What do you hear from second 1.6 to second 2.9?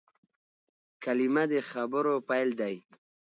خبرو پیل دئ.